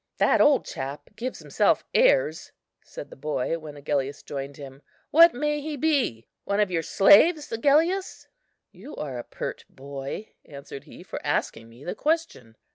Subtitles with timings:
[0.17, 2.51] "That old chap gives himself airs,"
[2.83, 4.81] said the boy, when Agellius joined him;
[5.11, 6.27] "what may he be?
[6.43, 8.27] one of your slaves, Agellius?"
[8.71, 12.55] "You're a pert boy," answered he, "for asking me the question."